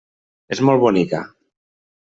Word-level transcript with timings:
És 0.55 0.63
molt 0.69 0.83
bonica. 0.85 1.23